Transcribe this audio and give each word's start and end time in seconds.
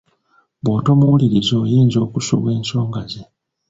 Bw’otomuwuliriza 0.63 1.53
oyinza 1.63 1.97
okusubwa 2.05 2.49
ensonga 2.57 3.01
ze. 3.11 3.21